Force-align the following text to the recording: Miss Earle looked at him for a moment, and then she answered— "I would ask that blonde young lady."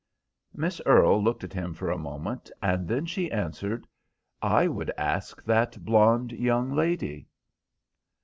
Miss 0.55 0.81
Earle 0.87 1.21
looked 1.23 1.43
at 1.43 1.53
him 1.53 1.75
for 1.75 1.91
a 1.91 1.97
moment, 1.99 2.49
and 2.59 2.87
then 2.87 3.05
she 3.05 3.29
answered— 3.31 3.85
"I 4.41 4.67
would 4.67 4.89
ask 4.97 5.43
that 5.45 5.85
blonde 5.85 6.31
young 6.31 6.71
lady." 6.71 7.27